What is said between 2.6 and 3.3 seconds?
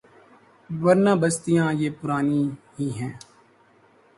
ہی ہیں۔